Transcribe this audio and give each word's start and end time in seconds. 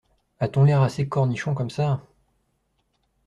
A-t-on 0.39 0.63
l’air 0.63 0.81
assez 0.81 1.07
cornichon 1.07 1.53
comme 1.53 1.69
ça! 1.69 2.01